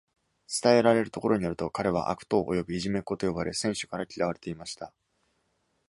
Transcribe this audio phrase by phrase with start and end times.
[0.63, 4.91] 伝えられるところによると、彼は「悪党」および「いじめっこ」と呼ばれ、選手から嫌われていました。